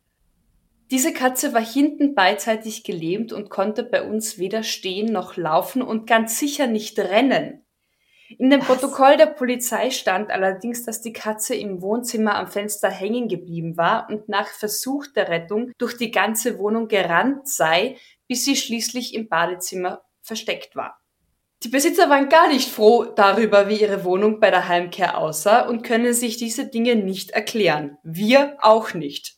[0.90, 6.08] Diese Katze war hinten beidseitig gelähmt und konnte bei uns weder stehen noch laufen und
[6.08, 7.64] ganz sicher nicht rennen.
[8.36, 8.66] In dem Was?
[8.66, 14.08] Protokoll der Polizei stand allerdings, dass die Katze im Wohnzimmer am Fenster hängen geblieben war
[14.10, 19.28] und nach Versuch der Rettung durch die ganze Wohnung gerannt sei, bis sie schließlich im
[19.28, 20.98] Badezimmer versteckt war.
[21.62, 25.82] Die Besitzer waren gar nicht froh darüber, wie ihre Wohnung bei der Heimkehr aussah und
[25.82, 27.96] können sich diese Dinge nicht erklären.
[28.02, 29.36] Wir auch nicht.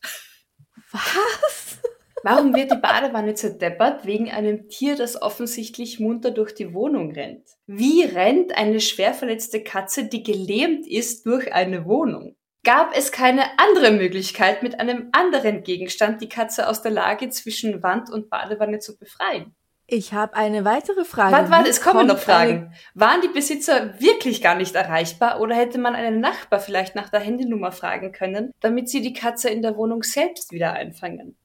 [0.91, 1.79] Was?
[2.23, 7.47] Warum wird die Badewanne zerdeppert wegen einem Tier, das offensichtlich munter durch die Wohnung rennt?
[7.65, 12.35] Wie rennt eine schwer verletzte Katze, die gelähmt ist, durch eine Wohnung?
[12.65, 17.81] Gab es keine andere Möglichkeit, mit einem anderen Gegenstand die Katze aus der Lage zwischen
[17.83, 19.55] Wand und Badewanne zu befreien?
[19.91, 21.35] Ich habe eine weitere Frage.
[21.35, 22.73] Warte, warte, es kommen noch Fragen.
[22.93, 27.21] Waren die Besitzer wirklich gar nicht erreichbar oder hätte man einen Nachbar vielleicht nach der
[27.21, 31.37] Handynummer fragen können, damit sie die Katze in der Wohnung selbst wieder einfangen?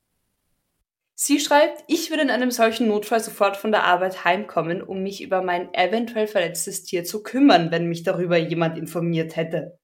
[1.15, 5.23] Sie schreibt, ich würde in einem solchen Notfall sofort von der Arbeit heimkommen, um mich
[5.23, 9.79] über mein eventuell verletztes Tier zu kümmern, wenn mich darüber jemand informiert hätte.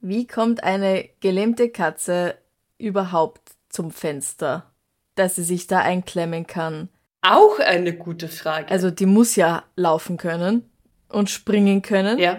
[0.00, 2.34] Wie kommt eine gelähmte Katze
[2.76, 4.72] überhaupt zum Fenster,
[5.14, 6.88] dass sie sich da einklemmen kann?
[7.22, 8.68] Auch eine gute Frage.
[8.70, 10.68] Also die muss ja laufen können
[11.08, 12.38] und springen können, ja,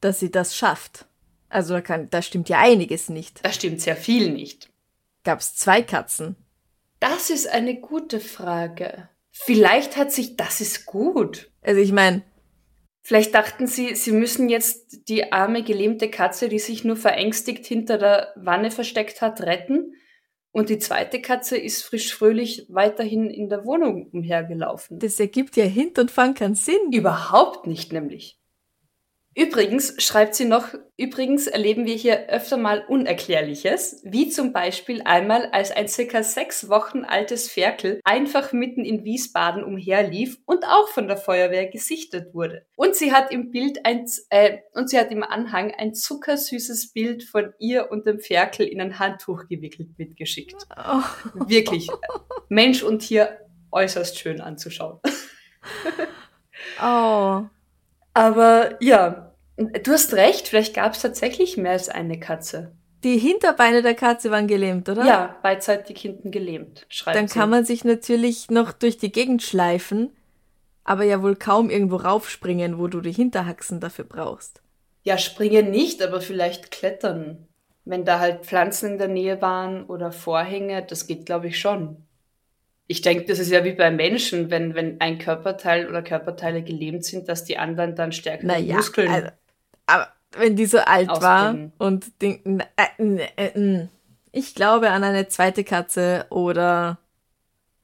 [0.00, 1.06] dass sie das schafft.
[1.48, 3.44] Also da, kann, da stimmt ja einiges nicht.
[3.44, 4.70] da stimmt sehr viel nicht.
[5.24, 6.36] Gab es zwei Katzen?
[7.00, 9.08] Das ist eine gute Frage.
[9.30, 11.50] Vielleicht hat sich, das ist gut.
[11.62, 12.22] Also ich meine,
[13.06, 17.98] Vielleicht dachten sie, sie müssen jetzt die arme gelähmte Katze, die sich nur verängstigt hinter
[17.98, 19.94] der Wanne versteckt hat, retten
[20.56, 24.98] Und die zweite Katze ist frisch fröhlich weiterhin in der Wohnung umhergelaufen.
[24.98, 26.92] Das ergibt ja Hint und Fang keinen Sinn.
[26.92, 28.35] Überhaupt nicht nämlich.
[29.38, 35.50] Übrigens schreibt sie noch, übrigens erleben wir hier öfter mal Unerklärliches, wie zum Beispiel einmal,
[35.52, 41.06] als ein circa sechs Wochen altes Ferkel einfach mitten in Wiesbaden umherlief und auch von
[41.06, 42.64] der Feuerwehr gesichtet wurde.
[42.76, 47.22] Und sie hat im Bild ein, äh, und sie hat im Anhang ein zuckersüßes Bild
[47.22, 50.56] von ihr und dem Ferkel in ein Handtuch gewickelt mitgeschickt.
[50.78, 51.02] Oh.
[51.46, 51.88] Wirklich.
[52.48, 53.38] Mensch und Tier
[53.70, 54.98] äußerst schön anzuschauen.
[56.82, 57.44] Oh.
[58.16, 62.72] Aber ja, du hast recht, vielleicht gab es tatsächlich mehr als eine Katze.
[63.04, 65.04] Die Hinterbeine der Katze waren gelähmt, oder?
[65.04, 67.38] Ja, beidseitig hinten gelähmt, schreibt Dann sie.
[67.38, 70.16] kann man sich natürlich noch durch die Gegend schleifen,
[70.82, 74.62] aber ja wohl kaum irgendwo raufspringen, wo du die Hinterhaxen dafür brauchst.
[75.02, 77.46] Ja, springen nicht, aber vielleicht klettern.
[77.84, 82.05] Wenn da halt Pflanzen in der Nähe waren oder Vorhänge, das geht, glaube ich, schon.
[82.88, 87.04] Ich denke, das ist ja wie bei Menschen, wenn, wenn ein Körperteil oder Körperteile gelähmt
[87.04, 89.10] sind, dass die anderen dann stärkere Naja, Muskeln.
[89.10, 89.28] also,
[89.86, 91.72] aber wenn die so alt war Ausbringen.
[91.78, 92.62] und den, n-
[93.36, 93.88] äh, äh,
[94.32, 96.98] ich glaube an eine zweite Katze oder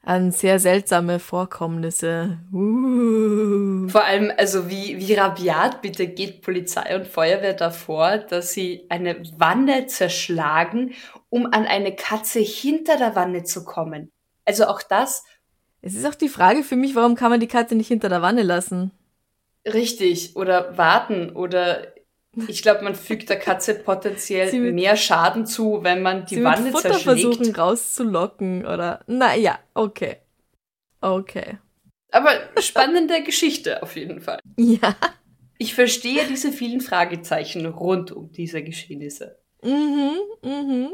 [0.04, 2.38] an sehr seltsame Vorkommnisse.
[2.52, 3.88] Uh.
[3.88, 9.22] Vor allem, also wie, wie rabiat bitte geht Polizei und Feuerwehr davor, dass sie eine
[9.38, 10.92] Wanne zerschlagen,
[11.28, 14.10] um an eine Katze hinter der Wanne zu kommen.
[14.44, 15.24] Also auch das
[15.80, 18.22] Es ist auch die Frage für mich, warum kann man die Katze nicht hinter der
[18.22, 18.90] Wanne lassen?
[19.64, 21.92] richtig oder warten oder
[22.48, 26.62] ich glaube, man fügt der Katze potenziell mehr Schaden zu, wenn man die Sie Wanne
[26.62, 27.58] mit Futter versuchen zerschlägt.
[27.58, 29.00] rauszulocken oder.
[29.06, 30.16] Naja, okay.
[31.02, 31.58] Okay.
[32.10, 34.40] Aber spannende Geschichte auf jeden Fall.
[34.56, 34.96] Ja.
[35.58, 39.38] Ich verstehe diese vielen Fragezeichen rund um diese Geschehnisse.
[39.62, 40.88] Mhm, mhm.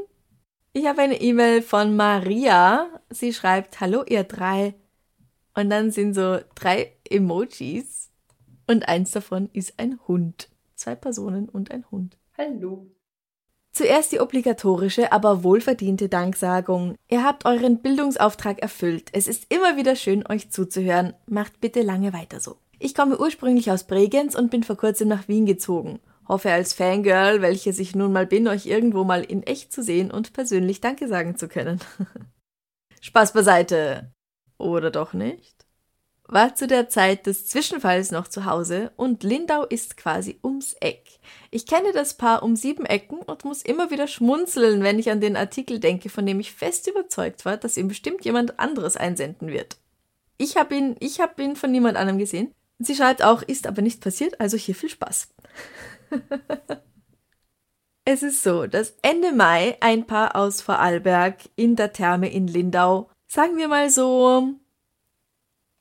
[0.78, 2.88] Ich habe eine E-Mail von Maria.
[3.10, 4.76] Sie schreibt, hallo ihr drei.
[5.56, 8.12] Und dann sind so drei Emojis.
[8.68, 10.48] Und eins davon ist ein Hund.
[10.76, 12.16] Zwei Personen und ein Hund.
[12.38, 12.86] Hallo.
[13.72, 16.94] Zuerst die obligatorische, aber wohlverdiente Danksagung.
[17.08, 19.10] Ihr habt euren Bildungsauftrag erfüllt.
[19.12, 21.12] Es ist immer wieder schön, euch zuzuhören.
[21.26, 22.54] Macht bitte lange weiter so.
[22.78, 25.98] Ich komme ursprünglich aus Bregenz und bin vor kurzem nach Wien gezogen.
[26.28, 30.10] Hoffe als Fangirl, welches ich nun mal bin, euch irgendwo mal in echt zu sehen
[30.10, 31.80] und persönlich Danke sagen zu können.
[33.00, 34.12] Spaß beiseite.
[34.58, 35.66] Oder doch nicht?
[36.30, 41.18] War zu der Zeit des Zwischenfalls noch zu Hause und Lindau ist quasi ums Eck.
[41.50, 45.22] Ich kenne das Paar um sieben Ecken und muss immer wieder schmunzeln, wenn ich an
[45.22, 49.48] den Artikel denke, von dem ich fest überzeugt war, dass ihm bestimmt jemand anderes einsenden
[49.48, 49.78] wird.
[50.36, 52.52] Ich habe ihn, ich habe ihn von niemand anderem gesehen.
[52.78, 55.28] Sie schreibt auch, ist aber nicht passiert, also hier viel Spaß.
[58.04, 63.10] es ist so, dass Ende Mai ein Paar aus Vorarlberg in der Therme in Lindau,
[63.26, 64.54] sagen wir mal so,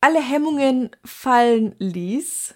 [0.02, 2.56] alle Hemmungen fallen ließ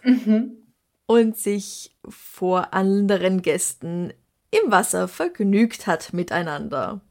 [1.07, 4.13] und sich vor anderen Gästen
[4.51, 7.01] im Wasser vergnügt hat miteinander.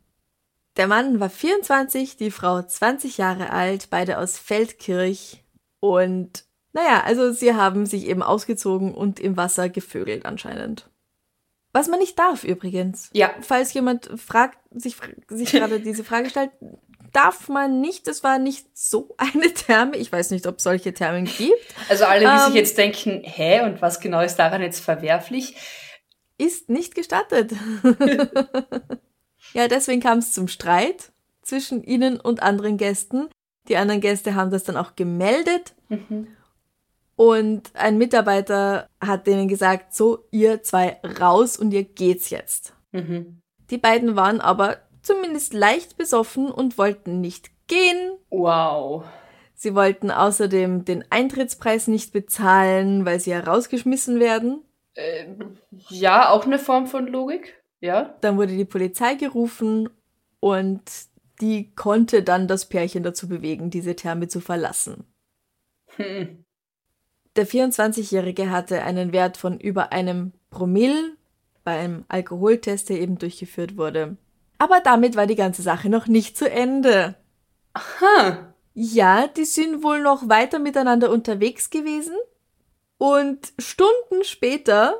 [0.76, 5.44] Der Mann war 24, die Frau 20 Jahre alt, beide aus Feldkirch
[5.80, 10.88] und naja, also sie haben sich eben ausgezogen und im Wasser gevögelt anscheinend.
[11.72, 13.10] Was man nicht darf übrigens.
[13.12, 13.30] Ja.
[13.42, 14.96] Falls jemand fragt, sich,
[15.28, 16.50] sich gerade diese Frage stellt,
[17.12, 19.96] darf man nicht, es war nicht so eine Therme.
[19.96, 21.74] Ich weiß nicht, ob es solche Thermen gibt.
[21.88, 22.46] Also alle, die Ähm.
[22.46, 25.56] sich jetzt denken, hä, und was genau ist daran jetzt verwerflich?
[26.38, 27.52] ist nicht gestattet.
[29.52, 33.28] ja, deswegen kam es zum Streit zwischen ihnen und anderen Gästen.
[33.68, 35.74] Die anderen Gäste haben das dann auch gemeldet.
[37.20, 42.74] Und ein Mitarbeiter hat denen gesagt, so, ihr zwei raus und ihr geht's jetzt.
[42.92, 43.42] Mhm.
[43.68, 48.12] Die beiden waren aber zumindest leicht besoffen und wollten nicht gehen.
[48.30, 49.04] Wow.
[49.52, 54.64] Sie wollten außerdem den Eintrittspreis nicht bezahlen, weil sie ja rausgeschmissen werden.
[55.90, 57.62] Ja, auch eine Form von Logik.
[57.82, 58.14] Ja.
[58.22, 59.90] Dann wurde die Polizei gerufen
[60.40, 60.80] und
[61.42, 65.04] die konnte dann das Pärchen dazu bewegen, diese Therme zu verlassen.
[65.96, 66.46] Hm.
[67.36, 71.16] Der 24-Jährige hatte einen Wert von über einem Promille
[71.64, 74.16] beim Alkoholtest, der eben durchgeführt wurde.
[74.58, 77.14] Aber damit war die ganze Sache noch nicht zu Ende.
[77.74, 78.54] Ha.
[78.74, 82.16] Ja, die sind wohl noch weiter miteinander unterwegs gewesen.
[82.98, 84.94] Und Stunden später,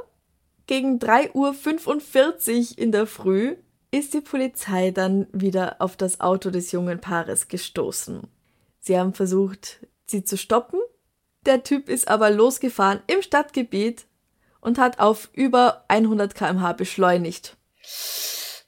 [0.66, 3.56] gegen 3.45 Uhr in der Früh,
[3.90, 8.22] ist die Polizei dann wieder auf das Auto des jungen Paares gestoßen.
[8.78, 10.80] Sie haben versucht, sie zu stoppen.
[11.46, 14.06] Der Typ ist aber losgefahren im Stadtgebiet
[14.60, 17.56] und hat auf über 100 km/h beschleunigt.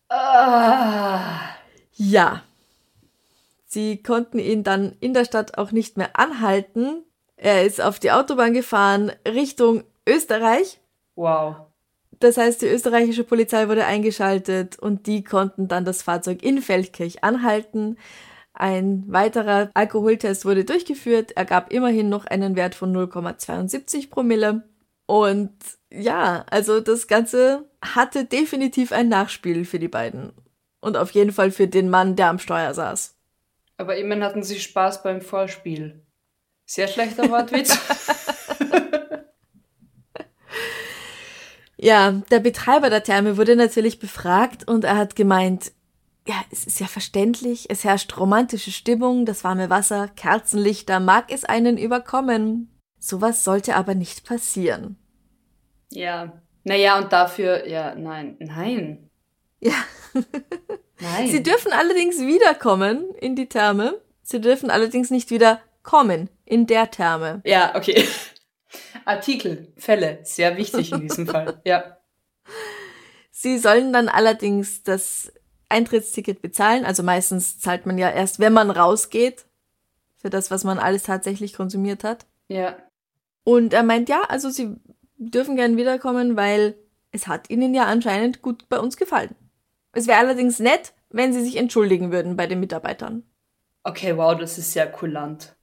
[0.09, 1.55] Ah.
[1.95, 2.43] Ja,
[3.73, 7.05] Sie konnten ihn dann in der Stadt auch nicht mehr anhalten.
[7.37, 10.79] Er ist auf die Autobahn gefahren Richtung Österreich.
[11.15, 11.57] Wow.
[12.21, 17.25] Das heißt, die österreichische Polizei wurde eingeschaltet und die konnten dann das Fahrzeug in Feldkirch
[17.25, 17.97] anhalten.
[18.55, 21.33] Ein weiterer Alkoholtest wurde durchgeführt.
[21.33, 24.69] Er gab immerhin noch einen Wert von 0,72 Promille.
[25.07, 25.53] Und
[25.91, 30.33] ja, also das Ganze hatte definitiv ein Nachspiel für die beiden.
[30.81, 33.17] Und auf jeden Fall für den Mann, der am Steuer saß.
[33.79, 36.03] Aber immerhin hatten sie Spaß beim Vorspiel.
[36.67, 37.77] Sehr schlechter Wortwitz.
[41.77, 45.73] ja, der Betreiber der Therme wurde natürlich befragt und er hat gemeint,
[46.27, 51.45] ja, es ist ja verständlich, es herrscht romantische Stimmung, das warme Wasser, Kerzenlichter, mag es
[51.45, 52.79] einen überkommen.
[52.99, 54.97] Sowas sollte aber nicht passieren.
[55.91, 56.41] Ja.
[56.65, 59.11] Naja, und dafür, ja, nein, nein.
[59.61, 59.75] Ja.
[61.01, 61.29] Nein.
[61.29, 64.01] Sie dürfen allerdings wiederkommen in die Therme.
[64.23, 67.43] Sie dürfen allerdings nicht wieder kommen in der Therme.
[67.45, 68.07] Ja, okay.
[69.05, 71.61] Artikel, Fälle, sehr wichtig in diesem Fall.
[71.65, 71.97] Ja.
[73.31, 75.33] Sie sollen dann allerdings das
[75.73, 76.85] Eintrittsticket bezahlen.
[76.85, 79.47] Also meistens zahlt man ja erst, wenn man rausgeht,
[80.17, 82.27] für das, was man alles tatsächlich konsumiert hat.
[82.49, 82.77] Ja.
[83.43, 84.77] Und er meint, ja, also sie
[85.17, 86.77] dürfen gern wiederkommen, weil
[87.11, 89.35] es hat ihnen ja anscheinend gut bei uns gefallen.
[89.93, 93.25] Es wäre allerdings nett, wenn sie sich entschuldigen würden bei den Mitarbeitern.
[93.83, 95.57] Okay, wow, das ist sehr kulant.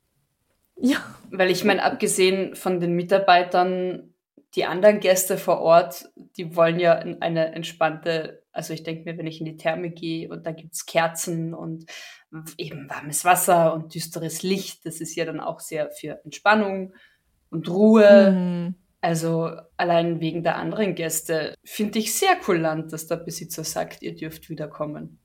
[0.76, 0.98] Ja.
[1.32, 4.14] Weil ich meine, abgesehen von den Mitarbeitern,
[4.56, 9.28] die anderen Gäste vor Ort, die wollen ja eine entspannte, also ich denke mir, wenn
[9.28, 11.86] ich in die Therme gehe und da gibt's Kerzen und
[12.58, 16.94] eben warmes Wasser und düsteres Licht, das ist ja dann auch sehr für Entspannung
[17.50, 18.32] und Ruhe.
[18.32, 18.76] Mhm.
[19.02, 24.16] Also allein wegen der anderen Gäste finde ich sehr kulant, dass der Besitzer sagt, ihr
[24.16, 25.20] dürft wiederkommen.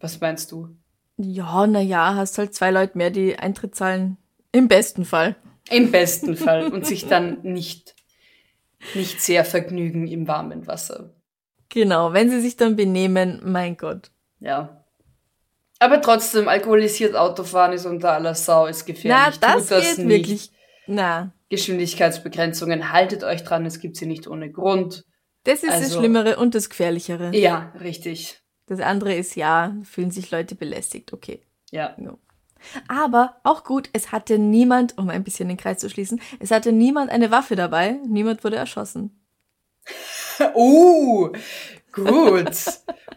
[0.00, 0.76] Was meinst du?
[1.18, 4.16] Ja, na ja, hast halt zwei Leute mehr, die Eintritt zahlen.
[4.52, 5.36] Im besten Fall.
[5.70, 6.68] Im besten Fall.
[6.72, 7.96] Und sich dann nicht,
[8.94, 11.14] nicht sehr vergnügen im warmen Wasser.
[11.70, 14.10] Genau, wenn sie sich dann benehmen, mein Gott.
[14.40, 14.84] Ja.
[15.78, 19.38] Aber trotzdem, alkoholisiert Autofahren ist unter aller Sau, ist gefährlich.
[19.40, 20.18] Na, das, Tut das geht nicht.
[20.18, 20.50] wirklich.
[20.86, 25.04] Na, Geschwindigkeitsbegrenzungen, haltet euch dran, es gibt sie nicht ohne Grund.
[25.44, 27.34] das ist das Also- Schlimmere und das Gefährlichere.
[27.34, 28.40] Ja, richtig.
[28.66, 31.40] Das andere ist ja, fühlen sich Leute belästigt, okay.
[31.70, 31.96] Ja.
[32.88, 36.72] Aber auch gut, es hatte niemand, um ein bisschen den Kreis zu schließen, es hatte
[36.72, 39.18] niemand eine Waffe dabei, niemand wurde erschossen.
[40.54, 41.30] Uh,
[41.92, 42.50] gut.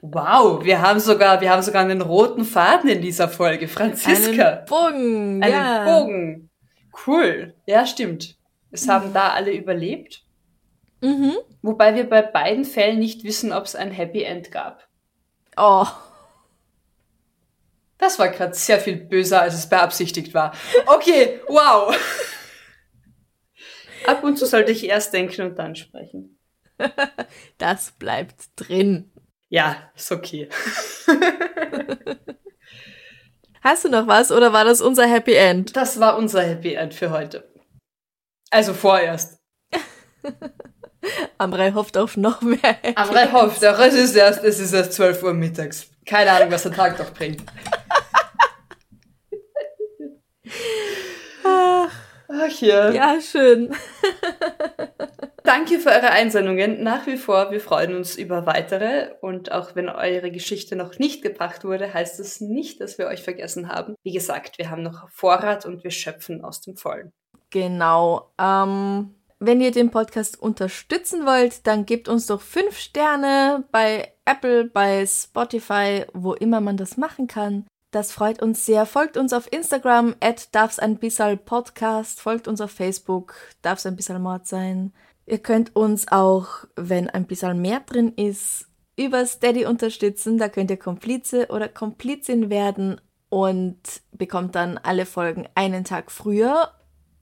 [0.02, 3.68] Wow, wir haben sogar, wir haben sogar einen roten Faden in dieser Folge.
[3.68, 4.48] Franziska.
[4.50, 5.86] Einen Bogen, Einen ja.
[5.86, 6.50] Bogen.
[7.06, 7.54] Cool.
[7.68, 8.38] Ja, stimmt.
[8.72, 10.24] Es haben da alle überlebt.
[11.02, 11.36] Mhm.
[11.62, 14.88] Wobei wir bei beiden Fällen nicht wissen, ob es ein Happy End gab.
[15.58, 15.86] Oh,
[17.98, 20.54] Das war gerade sehr viel böser, als es beabsichtigt war.
[20.88, 21.96] Okay, wow.
[24.08, 26.40] Ab und zu sollte ich erst denken und dann sprechen.
[27.58, 29.12] das bleibt drin.
[29.50, 30.50] Ja, ist okay.
[33.62, 35.76] Hast du noch was oder war das unser Happy End?
[35.76, 37.48] Das war unser Happy End für heute.
[38.50, 39.40] Also vorerst.
[41.38, 42.78] Amrei hofft auf noch mehr.
[42.96, 45.88] Amrei hofft, auch es ist erst, es ist erst 12 Uhr mittags.
[46.06, 47.44] Keine Ahnung, was der Tag noch bringt.
[52.34, 52.92] Ach ja.
[52.92, 53.76] Ja, schön.
[55.44, 56.84] Danke für eure Einsendungen.
[56.84, 59.10] Nach wie vor, wir freuen uns über weitere.
[59.22, 63.24] Und auch wenn eure Geschichte noch nicht gebracht wurde, heißt es nicht, dass wir euch
[63.24, 63.96] vergessen haben.
[64.04, 67.12] Wie gesagt, wir haben noch Vorrat und wir schöpfen aus dem Vollen.
[67.50, 68.32] Genau.
[68.40, 74.66] Ähm, wenn ihr den Podcast unterstützen wollt, dann gebt uns doch fünf Sterne bei Apple,
[74.66, 77.66] bei Spotify, wo immer man das machen kann.
[77.90, 78.86] Das freut uns sehr.
[78.86, 82.22] Folgt uns auf Instagram, at darf's ein bissal Podcast.
[82.22, 83.34] Folgt uns auf Facebook,
[83.64, 84.94] darf's ein bissal Mord sein.
[85.26, 88.68] Ihr könnt uns auch, wenn ein bisschen mehr drin ist,
[88.98, 90.38] über Steady unterstützen.
[90.38, 93.00] Da könnt ihr Komplize oder Komplizin werden
[93.30, 93.80] und
[94.12, 96.72] bekommt dann alle Folgen einen Tag früher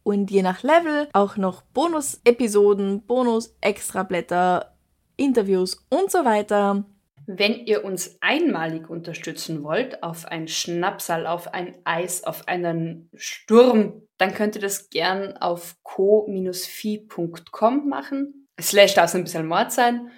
[0.03, 4.75] und je nach Level auch noch Bonus-Episoden, Bonus-Extrablätter,
[5.17, 6.85] Interviews und so weiter.
[7.31, 14.01] Wenn ihr uns einmalig unterstützen wollt, auf ein Schnapsal, auf ein Eis, auf einen Sturm,
[14.17, 18.47] dann könnt ihr das gern auf co-fi.com machen.
[18.59, 20.09] Slash darf es ein bisschen Mord sein.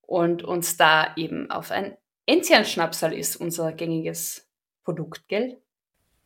[0.00, 1.96] Und uns da eben auf ein
[2.26, 4.50] Enzian-Schnapsal ist unser gängiges
[4.82, 5.62] Produkt, gell?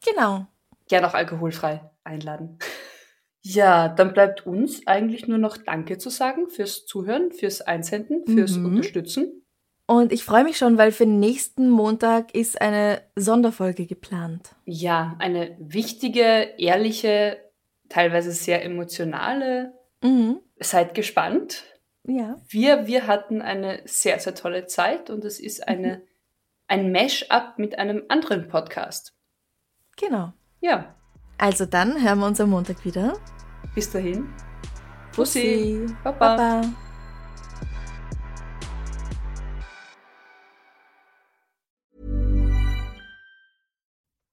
[0.03, 0.47] Genau.
[0.89, 2.59] Gern auch alkoholfrei einladen.
[3.43, 8.59] Ja, dann bleibt uns eigentlich nur noch Danke zu sagen fürs Zuhören, fürs Einsenden, fürs
[8.59, 8.67] Mhm.
[8.67, 9.47] Unterstützen.
[9.91, 14.55] Und ich freue mich schon, weil für nächsten Montag ist eine Sonderfolge geplant.
[14.65, 16.23] Ja, eine wichtige,
[16.59, 17.39] ehrliche,
[17.89, 19.73] teilweise sehr emotionale.
[20.01, 20.39] Mhm.
[20.61, 21.65] Seid gespannt.
[22.05, 22.37] Ja.
[22.49, 26.03] Wir, wir hatten eine sehr, sehr tolle Zeit und es ist eine,
[26.69, 29.13] ein Mash-up mit einem anderen Podcast.
[29.97, 30.33] Genau.
[30.61, 30.95] Ja,
[31.37, 33.15] Also dann hören wir uns am Montag wieder.
[33.75, 34.29] bis dahin.
[35.17, 35.85] Bussi.
[36.05, 36.37] Baba.
[36.37, 36.90] Baba.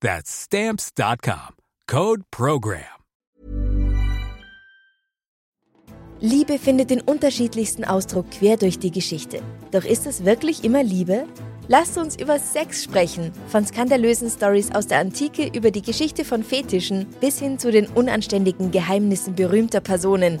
[0.00, 1.56] That's Stamps.com.
[1.86, 2.94] Code PROGRAM.
[6.20, 9.42] Liebe findet den unterschiedlichsten Ausdruck quer durch die Geschichte.
[9.72, 11.26] Doch ist es wirklich immer Liebe?
[11.68, 16.42] Lasst uns über Sex sprechen, von skandalösen Stories aus der Antike über die Geschichte von
[16.42, 20.40] Fetischen bis hin zu den unanständigen Geheimnissen berühmter Personen.